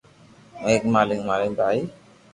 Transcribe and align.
ھي 0.63 0.73
مالڪ 0.93 1.19
ماري 1.27 1.47
جن 1.49 1.53
پھاتي 1.57 1.81